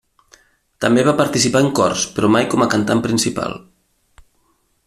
[0.85, 3.59] També va participar en cors, però mai com a cantant principal.